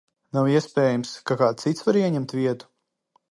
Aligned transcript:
Nav 0.37 0.47
iespējams, 0.53 1.11
ka 1.31 1.37
kāds 1.43 1.67
cits 1.67 1.87
var 1.89 2.01
ieņemt 2.01 2.35
vietu? 2.39 2.71